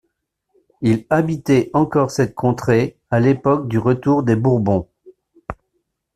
Il 0.81 1.05
habitait 1.11 1.69
encore 1.73 2.09
cette 2.09 2.33
contrée 2.33 2.97
à 3.11 3.19
l'époque 3.19 3.67
du 3.67 3.77
retour 3.77 4.23
des 4.23 4.35
Bourbons. 4.35 4.87